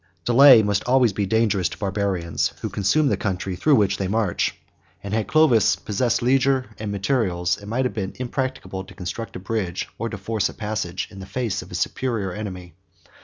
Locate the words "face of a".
11.27-11.75